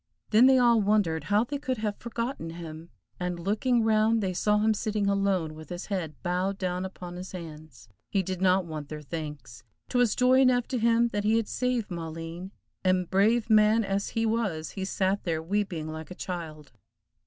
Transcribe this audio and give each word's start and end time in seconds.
Then 0.31 0.47
they 0.47 0.57
all 0.57 0.81
wondered 0.81 1.25
how 1.25 1.43
they 1.43 1.59
could 1.59 1.77
have 1.77 1.95
forgotten 1.95 2.49
him, 2.49 2.89
and 3.19 3.39
looking 3.39 3.83
round 3.83 4.23
they 4.23 4.33
saw 4.33 4.57
him 4.57 4.73
sitting 4.73 5.05
alone, 5.05 5.53
with 5.53 5.69
his 5.69 5.85
head 5.93 6.15
bowed 6.23 6.57
down 6.57 6.85
upon 6.85 7.17
his 7.17 7.33
hands. 7.33 7.87
He 8.09 8.23
did 8.23 8.41
not 8.41 8.65
want 8.65 8.89
their 8.89 9.03
thanks. 9.03 9.63
'Twas 9.89 10.15
joy 10.15 10.39
enough 10.39 10.67
to 10.69 10.79
him, 10.79 11.09
that 11.09 11.23
he 11.23 11.37
had 11.37 11.47
saved 11.47 11.91
Maleen, 11.91 12.49
and, 12.83 13.11
brave 13.11 13.47
man 13.47 13.83
as 13.83 14.09
he 14.17 14.25
was, 14.25 14.71
he 14.71 14.85
sat 14.85 15.23
there 15.23 15.39
weeping 15.39 15.87
like 15.87 16.09
a 16.09 16.15
child. 16.15 16.71